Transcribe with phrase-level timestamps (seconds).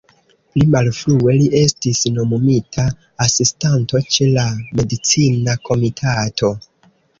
[0.53, 2.87] Pli malfrue, li estis nomumita
[3.27, 4.49] Asistanto ĉe la
[4.81, 6.55] Medicina Komitato.